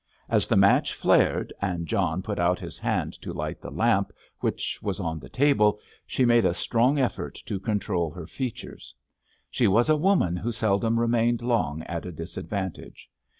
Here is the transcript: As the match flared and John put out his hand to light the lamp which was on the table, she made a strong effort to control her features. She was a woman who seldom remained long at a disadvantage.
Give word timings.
As 0.29 0.47
the 0.47 0.57
match 0.57 0.95
flared 0.95 1.53
and 1.61 1.85
John 1.85 2.23
put 2.23 2.39
out 2.39 2.59
his 2.59 2.79
hand 2.79 3.13
to 3.21 3.31
light 3.31 3.61
the 3.61 3.69
lamp 3.69 4.11
which 4.39 4.79
was 4.81 4.99
on 4.99 5.19
the 5.19 5.29
table, 5.29 5.79
she 6.07 6.25
made 6.25 6.43
a 6.43 6.55
strong 6.55 6.97
effort 6.97 7.35
to 7.45 7.59
control 7.59 8.09
her 8.09 8.25
features. 8.25 8.95
She 9.51 9.67
was 9.67 9.89
a 9.89 9.95
woman 9.95 10.35
who 10.37 10.51
seldom 10.51 10.99
remained 10.99 11.43
long 11.43 11.83
at 11.83 12.07
a 12.07 12.11
disadvantage. 12.11 13.11